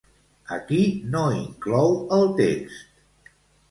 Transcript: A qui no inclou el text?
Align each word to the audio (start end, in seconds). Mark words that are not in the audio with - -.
A 0.55 0.57
qui 0.71 0.79
no 1.17 1.23
inclou 1.43 1.95
el 2.19 2.29
text? 2.43 2.95